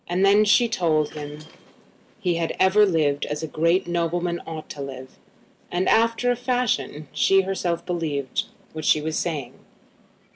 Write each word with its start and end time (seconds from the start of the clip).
Then 0.09 0.45
she 0.45 0.67
told 0.67 1.13
him 1.13 1.41
he 2.19 2.33
had 2.37 2.55
ever 2.59 2.87
lived 2.87 3.27
as 3.27 3.43
a 3.43 3.47
great 3.47 3.85
nobleman 3.85 4.41
ought 4.47 4.67
to 4.69 4.81
live. 4.81 5.11
And, 5.71 5.87
after 5.87 6.31
a 6.31 6.35
fashion, 6.35 7.07
she 7.11 7.41
herself 7.41 7.85
believed 7.85 8.45
what 8.73 8.83
she 8.83 8.99
was 8.99 9.15
saying. 9.15 9.53